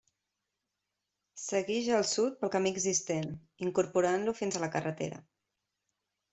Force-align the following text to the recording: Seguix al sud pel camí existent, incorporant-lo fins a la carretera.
Seguix 1.41 1.89
al 1.99 2.07
sud 2.13 2.41
pel 2.41 2.53
camí 2.57 2.73
existent, 2.77 3.29
incorporant-lo 3.69 4.37
fins 4.43 4.59
a 4.61 4.67
la 4.67 4.75
carretera. 4.79 5.25